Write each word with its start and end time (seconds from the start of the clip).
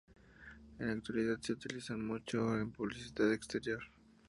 En 0.79 0.87
la 0.87 0.93
actualidad 0.93 1.37
se 1.41 1.53
utilizan 1.53 2.03
mucho 2.03 2.57
en 2.57 2.71
publicidad 2.71 3.31
exterior. 3.31 3.83